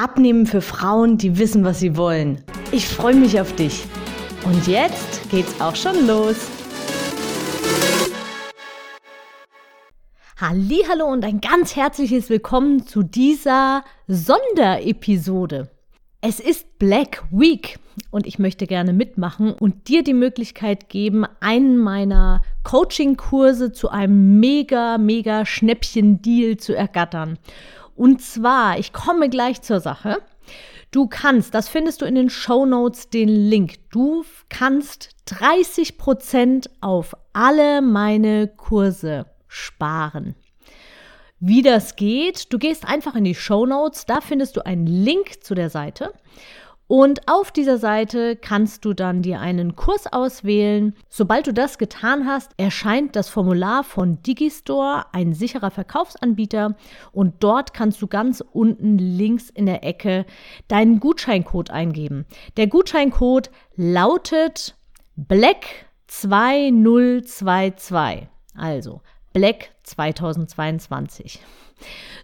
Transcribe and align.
Abnehmen 0.00 0.46
für 0.46 0.60
Frauen, 0.60 1.18
die 1.18 1.38
wissen, 1.38 1.64
was 1.64 1.80
sie 1.80 1.96
wollen. 1.96 2.40
Ich 2.70 2.86
freue 2.86 3.16
mich 3.16 3.40
auf 3.40 3.52
dich. 3.56 3.84
Und 4.44 4.68
jetzt 4.68 5.28
geht's 5.28 5.60
auch 5.60 5.74
schon 5.74 6.06
los. 6.06 6.36
Hallo 10.40 11.06
und 11.06 11.24
ein 11.24 11.40
ganz 11.40 11.74
herzliches 11.74 12.30
Willkommen 12.30 12.86
zu 12.86 13.02
dieser 13.02 13.82
Sonderepisode. 14.06 15.68
Es 16.20 16.38
ist 16.38 16.78
Black 16.78 17.24
Week 17.32 17.80
und 18.12 18.24
ich 18.28 18.38
möchte 18.38 18.68
gerne 18.68 18.92
mitmachen 18.92 19.52
und 19.52 19.88
dir 19.88 20.04
die 20.04 20.14
Möglichkeit 20.14 20.88
geben, 20.88 21.24
einen 21.40 21.76
meiner 21.76 22.42
Coaching-Kurse 22.62 23.72
zu 23.72 23.88
einem 23.88 24.38
mega, 24.38 24.96
mega 24.96 25.44
Schnäppchen-Deal 25.44 26.56
zu 26.56 26.76
ergattern. 26.76 27.36
Und 27.98 28.22
zwar, 28.22 28.78
ich 28.78 28.92
komme 28.92 29.28
gleich 29.28 29.60
zur 29.60 29.80
Sache. 29.80 30.18
Du 30.92 31.08
kannst, 31.08 31.52
das 31.52 31.68
findest 31.68 32.00
du 32.00 32.06
in 32.06 32.14
den 32.14 32.30
Show 32.30 32.64
Notes, 32.64 33.10
den 33.10 33.28
Link. 33.28 33.90
Du 33.90 34.24
kannst 34.48 35.10
30% 35.26 36.70
auf 36.80 37.16
alle 37.32 37.82
meine 37.82 38.46
Kurse 38.46 39.26
sparen. 39.48 40.36
Wie 41.40 41.62
das 41.62 41.96
geht, 41.96 42.52
du 42.52 42.58
gehst 42.58 42.86
einfach 42.86 43.16
in 43.16 43.24
die 43.24 43.34
Show 43.34 43.66
Notes, 43.66 44.06
da 44.06 44.20
findest 44.20 44.56
du 44.56 44.64
einen 44.64 44.86
Link 44.86 45.42
zu 45.42 45.56
der 45.56 45.68
Seite 45.68 46.12
und 46.88 47.28
auf 47.28 47.52
dieser 47.52 47.76
Seite 47.76 48.34
kannst 48.34 48.86
du 48.86 48.94
dann 48.94 49.20
dir 49.20 49.40
einen 49.40 49.76
Kurs 49.76 50.10
auswählen. 50.10 50.94
Sobald 51.10 51.46
du 51.46 51.52
das 51.52 51.76
getan 51.76 52.26
hast, 52.26 52.52
erscheint 52.56 53.14
das 53.14 53.28
Formular 53.28 53.84
von 53.84 54.22
Digistore, 54.22 55.04
ein 55.12 55.34
sicherer 55.34 55.70
Verkaufsanbieter. 55.70 56.76
Und 57.12 57.34
dort 57.40 57.74
kannst 57.74 58.00
du 58.00 58.06
ganz 58.06 58.42
unten 58.52 58.96
links 58.96 59.50
in 59.50 59.66
der 59.66 59.84
Ecke 59.84 60.24
deinen 60.68 60.98
Gutscheincode 60.98 61.70
eingeben. 61.70 62.24
Der 62.56 62.68
Gutscheincode 62.68 63.50
lautet 63.76 64.74
Black 65.14 65.66
2022. 66.06 68.28
Also 68.54 69.02
Black 69.34 69.72
2022. 69.82 71.38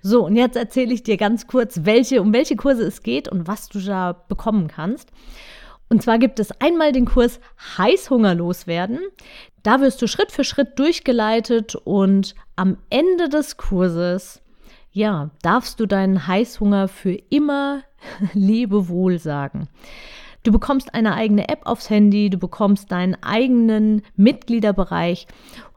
So, 0.07 0.27
und 0.27 0.37
jetzt 0.37 0.55
erzähle 0.55 0.93
ich 0.93 1.03
dir 1.03 1.17
ganz 1.17 1.47
kurz, 1.47 1.81
welche, 1.85 2.21
um 2.21 2.35
welche 2.35 2.57
Kurse 2.57 2.83
es 2.83 3.03
geht 3.03 3.27
und 3.27 3.49
was 3.49 3.71
du 3.71 3.81
da 3.81 4.13
bekommen 4.13 4.69
kannst. 4.69 5.09
Und 5.89 6.03
zwar 6.03 6.19
gibt 6.19 6.39
es 6.41 6.61
einmal 6.61 6.93
den 6.93 7.07
Kurs 7.07 7.41
Heißhunger 7.79 8.35
loswerden. 8.35 8.99
Da 9.63 9.81
wirst 9.81 10.03
du 10.03 10.07
Schritt 10.07 10.31
für 10.31 10.45
Schritt 10.45 10.79
durchgeleitet 10.79 11.75
und 11.75 12.35
am 12.55 12.77
Ende 12.91 13.31
des 13.31 13.57
Kurses, 13.57 14.43
ja, 14.93 15.31
darfst 15.41 15.81
du 15.81 15.87
deinen 15.87 16.27
Heißhunger 16.27 16.89
für 16.89 17.19
immer 17.31 17.81
Lebewohl 18.35 19.19
sagen. 19.19 19.69
Du 20.43 20.53
bekommst 20.53 20.93
eine 20.93 21.15
eigene 21.15 21.49
App 21.49 21.63
aufs 21.65 21.89
Handy, 21.89 22.29
du 22.29 22.37
bekommst 22.37 22.93
deinen 22.93 23.17
eigenen 23.23 24.03
Mitgliederbereich 24.17 25.27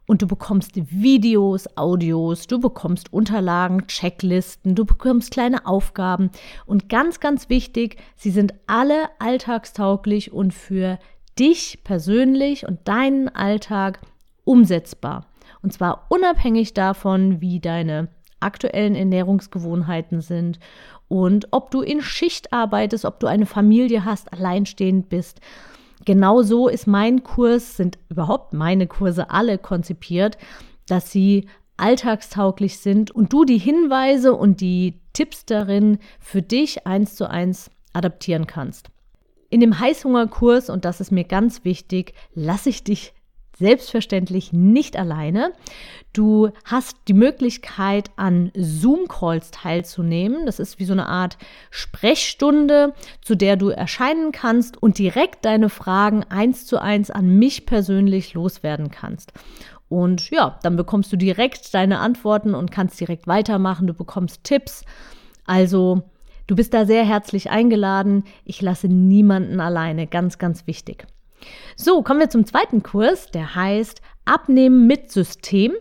und 0.07 0.21
du 0.21 0.27
bekommst 0.27 0.71
Videos, 0.75 1.67
Audios, 1.77 2.47
du 2.47 2.59
bekommst 2.59 3.13
Unterlagen, 3.13 3.85
Checklisten, 3.87 4.73
du 4.73 4.85
bekommst 4.85 5.31
kleine 5.31 5.67
Aufgaben 5.67 6.31
und 6.65 6.89
ganz, 6.89 7.19
ganz 7.19 7.49
wichtig, 7.49 7.97
sie 8.15 8.31
sind 8.31 8.53
alle 8.65 9.09
alltagstauglich 9.19 10.31
und 10.31 10.53
für 10.53 10.97
dich 11.37 11.83
persönlich 11.83 12.65
und 12.65 12.87
deinen 12.87 13.29
Alltag 13.29 13.99
umsetzbar. 14.45 15.27
Und 15.61 15.73
zwar 15.73 16.05
unabhängig 16.09 16.73
davon, 16.73 17.41
wie 17.41 17.59
deine 17.59 18.07
aktuellen 18.39 18.95
Ernährungsgewohnheiten 18.95 20.21
sind 20.21 20.59
und 21.09 21.47
ob 21.51 21.69
du 21.71 21.81
in 21.81 22.01
Schicht 22.01 22.53
arbeitest, 22.53 23.03
ob 23.03 23.19
du 23.19 23.27
eine 23.27 23.45
Familie 23.45 24.05
hast, 24.05 24.31
alleinstehend 24.31 25.09
bist 25.09 25.41
genau 26.05 26.41
so 26.41 26.67
ist 26.67 26.87
mein 26.87 27.23
Kurs, 27.23 27.77
sind 27.77 27.97
überhaupt 28.09 28.53
meine 28.53 28.87
Kurse 28.87 29.29
alle 29.29 29.57
konzipiert, 29.57 30.37
dass 30.87 31.11
sie 31.11 31.47
alltagstauglich 31.77 32.79
sind 32.79 33.11
und 33.11 33.31
du 33.31 33.45
die 33.45 33.59
Hinweise 33.59 34.33
und 34.33 34.61
die 34.61 34.99
Tipps 35.13 35.45
darin 35.45 35.99
für 36.19 36.41
dich 36.41 36.87
eins 36.87 37.15
zu 37.15 37.29
eins 37.29 37.69
adaptieren 37.93 38.47
kannst. 38.47 38.89
In 39.49 39.61
dem 39.61 39.79
Heißhungerkurs, 39.79 40.69
und 40.69 40.83
das 40.85 40.99
ist 40.99 41.11
mir 41.11 41.23
ganz 41.23 41.63
wichtig, 41.63 42.13
lasse 42.33 42.69
ich 42.69 42.83
dich 42.83 43.13
selbstverständlich 43.57 44.53
nicht 44.53 44.97
alleine. 44.97 45.53
Du 46.13 46.49
hast 46.65 46.97
die 47.07 47.13
Möglichkeit, 47.13 48.11
an 48.15 48.51
Zoom-Calls 48.55 49.51
teilzunehmen. 49.51 50.45
Das 50.45 50.59
ist 50.59 50.79
wie 50.79 50.85
so 50.85 50.93
eine 50.93 51.07
Art 51.07 51.37
Sprechstunde, 51.69 52.93
zu 53.21 53.35
der 53.35 53.55
du 53.55 53.69
erscheinen 53.69 54.31
kannst 54.31 54.81
und 54.81 54.97
direkt 54.97 55.45
deine 55.45 55.69
Fragen 55.69 56.23
eins 56.23 56.65
zu 56.65 56.81
eins 56.81 57.11
an 57.11 57.37
mich 57.37 57.65
persönlich 57.65 58.33
loswerden 58.33 58.89
kannst. 58.89 59.33
Und 59.89 60.29
ja, 60.31 60.59
dann 60.63 60.75
bekommst 60.75 61.11
du 61.13 61.17
direkt 61.17 61.73
deine 61.73 61.99
Antworten 61.99 62.55
und 62.55 62.71
kannst 62.71 62.99
direkt 62.99 63.27
weitermachen. 63.27 63.87
Du 63.87 63.93
bekommst 63.93 64.43
Tipps. 64.43 64.83
Also, 65.45 66.03
du 66.45 66.55
bist 66.55 66.73
da 66.73 66.85
sehr 66.85 67.05
herzlich 67.05 67.49
eingeladen. 67.49 68.25
Ich 68.43 68.61
lasse 68.61 68.87
niemanden 68.87 69.59
alleine. 69.59 70.07
Ganz, 70.07 70.37
ganz 70.37 70.67
wichtig. 70.67 71.07
So, 71.75 72.01
kommen 72.01 72.19
wir 72.19 72.29
zum 72.29 72.45
zweiten 72.45 72.83
Kurs, 72.83 73.27
der 73.27 73.55
heißt 73.55 74.01
Abnehmen 74.25 74.87
mit 74.87 75.11
System. 75.11 75.73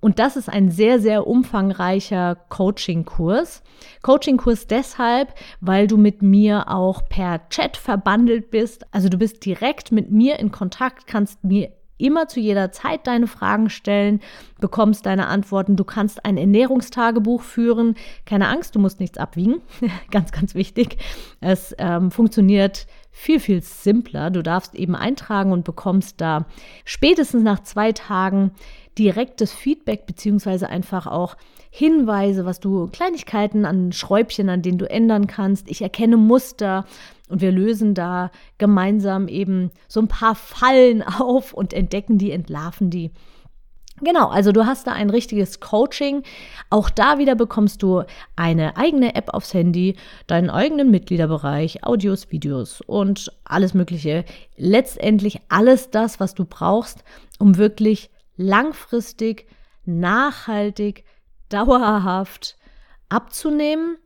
Und 0.00 0.18
das 0.18 0.36
ist 0.36 0.50
ein 0.50 0.70
sehr, 0.70 1.00
sehr 1.00 1.26
umfangreicher 1.26 2.36
Coaching-Kurs. 2.50 3.62
Coaching-Kurs 4.02 4.66
deshalb, 4.66 5.34
weil 5.62 5.86
du 5.86 5.96
mit 5.96 6.20
mir 6.20 6.68
auch 6.68 7.08
per 7.08 7.48
Chat 7.48 7.78
verbandelt 7.78 8.50
bist. 8.50 8.84
Also 8.92 9.08
du 9.08 9.16
bist 9.16 9.46
direkt 9.46 9.92
mit 9.92 10.10
mir 10.10 10.38
in 10.38 10.52
Kontakt, 10.52 11.06
kannst 11.06 11.42
mir 11.42 11.72
immer 11.96 12.28
zu 12.28 12.40
jeder 12.40 12.70
Zeit 12.72 13.06
deine 13.06 13.26
Fragen 13.26 13.70
stellen, 13.70 14.20
bekommst 14.60 15.06
deine 15.06 15.26
Antworten. 15.28 15.76
Du 15.76 15.84
kannst 15.84 16.24
ein 16.24 16.36
Ernährungstagebuch 16.36 17.42
führen. 17.42 17.94
Keine 18.26 18.48
Angst, 18.48 18.74
du 18.74 18.80
musst 18.80 19.00
nichts 19.00 19.16
abwiegen. 19.16 19.62
ganz, 20.10 20.32
ganz 20.32 20.54
wichtig. 20.54 20.98
Es 21.40 21.74
ähm, 21.78 22.10
funktioniert 22.10 22.86
viel, 23.16 23.38
viel 23.38 23.62
simpler. 23.62 24.30
Du 24.30 24.42
darfst 24.42 24.74
eben 24.74 24.96
eintragen 24.96 25.52
und 25.52 25.64
bekommst 25.64 26.20
da 26.20 26.46
spätestens 26.84 27.44
nach 27.44 27.62
zwei 27.62 27.92
Tagen 27.92 28.50
direktes 28.98 29.52
Feedback 29.52 30.04
beziehungsweise 30.04 30.68
einfach 30.68 31.06
auch 31.06 31.36
Hinweise, 31.70 32.44
was 32.44 32.58
du 32.58 32.88
Kleinigkeiten 32.88 33.64
an 33.64 33.92
Schräubchen, 33.92 34.48
an 34.48 34.62
denen 34.62 34.78
du 34.78 34.90
ändern 34.90 35.28
kannst. 35.28 35.70
Ich 35.70 35.80
erkenne 35.80 36.16
Muster 36.16 36.86
und 37.28 37.40
wir 37.40 37.52
lösen 37.52 37.94
da 37.94 38.32
gemeinsam 38.58 39.28
eben 39.28 39.70
so 39.86 40.00
ein 40.00 40.08
paar 40.08 40.34
Fallen 40.34 41.02
auf 41.20 41.54
und 41.54 41.72
entdecken 41.72 42.18
die, 42.18 42.32
entlarven 42.32 42.90
die. 42.90 43.12
Genau, 44.04 44.28
also 44.28 44.52
du 44.52 44.66
hast 44.66 44.86
da 44.86 44.92
ein 44.92 45.08
richtiges 45.08 45.60
Coaching. 45.60 46.22
Auch 46.68 46.90
da 46.90 47.18
wieder 47.18 47.34
bekommst 47.34 47.82
du 47.82 48.02
eine 48.36 48.76
eigene 48.76 49.14
App 49.14 49.30
aufs 49.32 49.54
Handy, 49.54 49.96
deinen 50.26 50.50
eigenen 50.50 50.90
Mitgliederbereich, 50.90 51.84
Audios, 51.84 52.30
Videos 52.30 52.82
und 52.82 53.32
alles 53.44 53.72
Mögliche. 53.72 54.24
Letztendlich 54.56 55.40
alles 55.48 55.90
das, 55.90 56.20
was 56.20 56.34
du 56.34 56.44
brauchst, 56.44 57.02
um 57.38 57.56
wirklich 57.56 58.10
langfristig, 58.36 59.46
nachhaltig, 59.86 61.04
dauerhaft 61.48 62.58
abzunehmen 63.08 63.96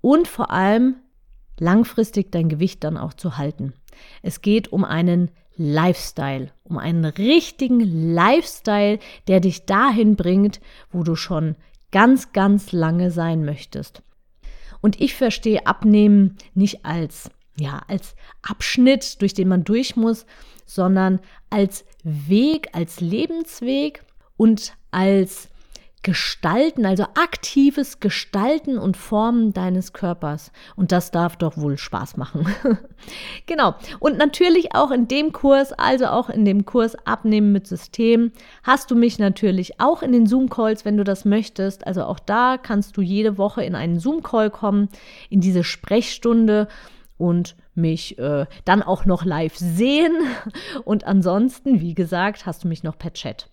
und 0.00 0.26
vor 0.26 0.50
allem 0.50 0.96
langfristig 1.60 2.32
dein 2.32 2.48
Gewicht 2.48 2.82
dann 2.82 2.96
auch 2.96 3.14
zu 3.14 3.38
halten. 3.38 3.72
Es 4.22 4.42
geht 4.42 4.72
um 4.72 4.84
einen 4.84 5.30
Lifestyle, 5.56 6.50
um 6.64 6.78
einen 6.78 7.04
richtigen 7.04 7.80
Lifestyle, 7.80 8.98
der 9.28 9.40
dich 9.40 9.66
dahin 9.66 10.16
bringt, 10.16 10.60
wo 10.90 11.02
du 11.02 11.14
schon 11.14 11.56
ganz, 11.92 12.32
ganz 12.32 12.72
lange 12.72 13.10
sein 13.10 13.44
möchtest. 13.44 14.02
Und 14.80 15.00
ich 15.00 15.14
verstehe 15.14 15.66
Abnehmen 15.66 16.36
nicht 16.54 16.84
als, 16.84 17.30
ja, 17.58 17.82
als 17.88 18.16
Abschnitt, 18.42 19.22
durch 19.22 19.32
den 19.32 19.48
man 19.48 19.64
durch 19.64 19.96
muss, 19.96 20.26
sondern 20.66 21.20
als 21.50 21.84
Weg, 22.02 22.68
als 22.72 23.00
Lebensweg 23.00 24.04
und 24.36 24.74
als 24.90 25.48
Gestalten, 26.04 26.84
also 26.84 27.04
aktives 27.14 27.98
Gestalten 27.98 28.78
und 28.78 28.96
Formen 28.96 29.54
deines 29.54 29.94
Körpers. 29.94 30.52
Und 30.76 30.92
das 30.92 31.10
darf 31.10 31.36
doch 31.36 31.56
wohl 31.56 31.78
Spaß 31.78 32.18
machen. 32.18 32.46
genau. 33.46 33.74
Und 34.00 34.18
natürlich 34.18 34.74
auch 34.74 34.90
in 34.90 35.08
dem 35.08 35.32
Kurs, 35.32 35.72
also 35.72 36.06
auch 36.06 36.28
in 36.28 36.44
dem 36.44 36.66
Kurs 36.66 36.94
Abnehmen 37.06 37.52
mit 37.52 37.66
System, 37.66 38.32
hast 38.62 38.90
du 38.90 38.96
mich 38.96 39.18
natürlich 39.18 39.80
auch 39.80 40.02
in 40.02 40.12
den 40.12 40.26
Zoom-Calls, 40.26 40.84
wenn 40.84 40.98
du 40.98 41.04
das 41.04 41.24
möchtest. 41.24 41.86
Also 41.86 42.04
auch 42.04 42.18
da 42.18 42.58
kannst 42.58 42.98
du 42.98 43.00
jede 43.00 43.38
Woche 43.38 43.64
in 43.64 43.74
einen 43.74 43.98
Zoom-Call 43.98 44.50
kommen, 44.50 44.90
in 45.30 45.40
diese 45.40 45.64
Sprechstunde 45.64 46.68
und 47.16 47.56
mich 47.74 48.18
äh, 48.18 48.44
dann 48.66 48.82
auch 48.82 49.06
noch 49.06 49.24
live 49.24 49.56
sehen. 49.56 50.12
Und 50.84 51.04
ansonsten, 51.04 51.80
wie 51.80 51.94
gesagt, 51.94 52.44
hast 52.44 52.62
du 52.64 52.68
mich 52.68 52.82
noch 52.82 52.98
per 52.98 53.14
Chat. 53.14 53.48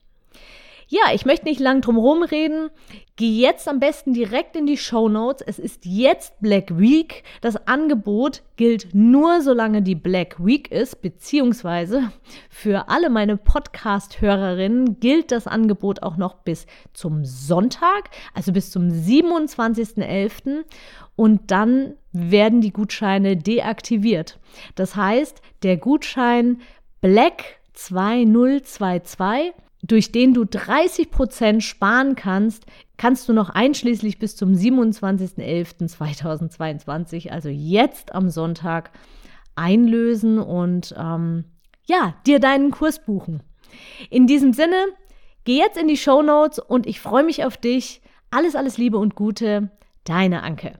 Ja, 0.94 1.14
ich 1.14 1.26
möchte 1.26 1.46
nicht 1.46 1.62
lang 1.62 1.80
drum 1.80 1.96
herum 1.96 2.22
reden. 2.22 2.70
Geh 3.16 3.40
jetzt 3.40 3.70
am 3.70 3.80
besten 3.80 4.12
direkt 4.12 4.58
in 4.58 4.66
die 4.66 4.76
Show 4.76 5.08
Notes. 5.08 5.42
Es 5.42 5.58
ist 5.58 5.86
jetzt 5.86 6.34
Black 6.42 6.78
Week. 6.78 7.24
Das 7.40 7.56
Angebot 7.66 8.42
gilt 8.58 8.90
nur, 8.94 9.40
solange 9.40 9.82
die 9.84 9.96
Black 9.96 10.46
Week 10.46 10.70
ist, 10.70 11.02
beziehungsweise 11.02 12.12
für 12.50 12.90
alle 12.90 13.10
meine 13.10 13.38
Podcast-Hörerinnen 13.38 15.00
gilt 15.00 15.32
das 15.32 15.48
Angebot 15.48 16.04
auch 16.04 16.18
noch 16.18 16.34
bis 16.34 16.66
zum 16.92 17.24
Sonntag, 17.24 18.10
also 18.34 18.52
bis 18.52 18.70
zum 18.70 18.90
27.11. 18.90 20.66
Und 21.16 21.52
dann 21.52 21.94
werden 22.12 22.60
die 22.60 22.74
Gutscheine 22.74 23.38
deaktiviert. 23.38 24.40
Das 24.76 24.98
heißt, 24.98 25.42
der 25.64 25.78
Gutschein 25.78 26.60
Black 27.00 27.62
2022 27.76 29.54
durch 29.84 30.12
den 30.12 30.34
du 30.34 30.44
30 30.46 31.12
Prozent 31.12 31.64
sparen 31.64 32.16
kannst, 32.16 32.66
kannst 32.98 33.30
du 33.30 33.34
noch 33.34 33.50
einschließlich 33.50 34.20
bis 34.20 34.36
zum 34.36 34.54
27.11.2022, 34.54 37.30
also 37.30 37.50
jetzt 37.50 38.14
am 38.14 38.30
Sonntag, 38.30 38.92
einlösen 39.56 40.38
und 40.40 40.94
ähm, 40.98 41.46
ja, 41.86 42.16
dir 42.26 42.40
deinen 42.40 42.72
Kurs 42.72 43.04
buchen. 43.04 43.44
In 44.10 44.28
diesem 44.28 44.54
Sinne, 44.54 44.78
geh 45.44 45.58
jetzt 45.58 45.78
in 45.78 45.88
die 45.88 45.98
Show 45.98 46.22
Notes 46.22 46.60
und 46.60 46.88
ich 46.88 47.00
freue 47.00 47.24
mich 47.24 47.44
auf 47.44 47.58
dich. 47.58 48.02
Alles, 48.30 48.56
alles 48.56 48.78
Liebe 48.78 48.98
und 48.98 49.16
Gute, 49.16 49.72
deine 50.04 50.44
Anke. 50.44 50.80